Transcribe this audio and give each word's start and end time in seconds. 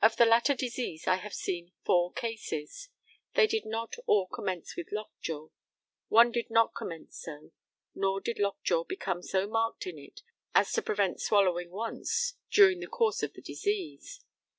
Of 0.00 0.16
the 0.16 0.24
latter 0.24 0.54
disease 0.54 1.06
I 1.06 1.16
have 1.16 1.34
seen 1.34 1.72
four 1.84 2.14
cases. 2.14 2.88
They 3.34 3.46
did 3.46 3.66
not 3.66 3.94
all 4.06 4.26
commence 4.26 4.74
with 4.74 4.90
lockjaw. 4.90 5.48
One 6.08 6.32
did 6.32 6.48
not 6.48 6.74
commence 6.74 7.18
so, 7.20 7.52
nor 7.94 8.22
did 8.22 8.38
lockjaw 8.38 8.84
become 8.84 9.22
so 9.22 9.46
marked 9.46 9.86
in 9.86 9.98
it 9.98 10.22
as 10.54 10.72
to 10.72 10.80
prevent 10.80 11.20
swallowing 11.20 11.68
once 11.70 12.38
during 12.50 12.80
the 12.80 12.86
course 12.86 13.22
of 13.22 13.34
the 13.34 13.42
disease. 13.42 14.24